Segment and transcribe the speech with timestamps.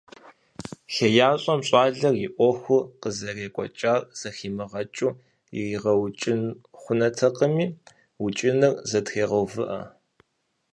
[0.93, 5.17] ХеящӀэм щӀалэм и Ӏуэхур къызэрекӀуэкӀар зэхимыгъэкӀыу
[5.57, 6.25] иригъэукӀ
[6.79, 7.67] хъунутэкъыми,
[8.23, 9.79] укӀыныр зэтрегъэувыӀэ.